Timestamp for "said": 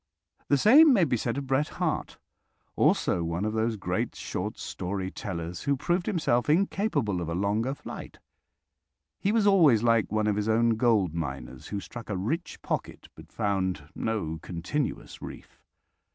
1.15-1.37